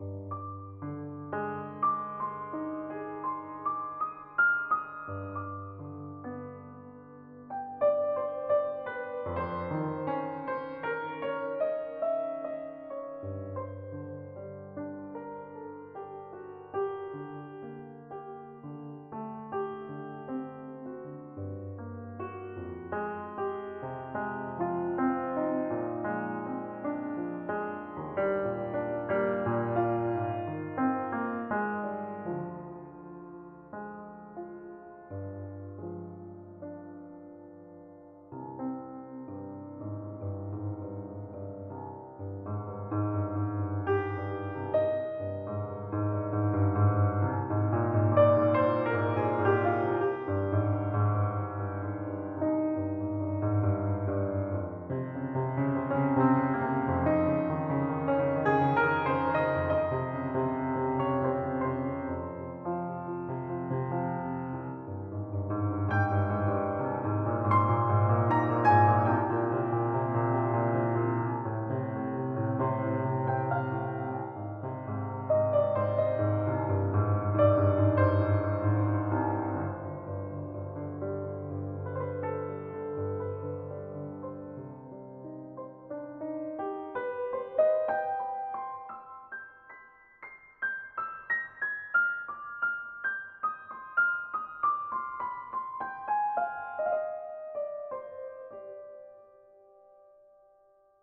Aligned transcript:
you 0.00 0.37